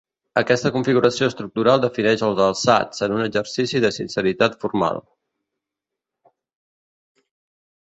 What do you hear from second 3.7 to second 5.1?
de sinceritat formal.